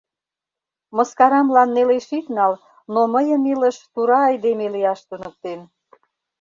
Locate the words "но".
2.93-3.01